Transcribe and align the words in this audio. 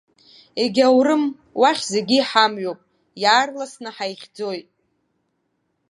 Егьаурым, 0.61 1.23
уахь 1.59 1.83
зегьы 1.93 2.15
иҳамҩоуп, 2.19 2.79
иаарласны 3.21 3.89
ҳаихьӡоит. 3.95 4.67